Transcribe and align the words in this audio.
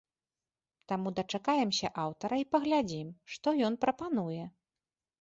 Таму 0.91 1.07
дачакаемся 1.19 1.93
аўтара 2.05 2.35
і 2.47 2.49
паглядзім, 2.57 3.15
што 3.37 3.47
ён 3.71 3.81
прапануе. 3.87 4.43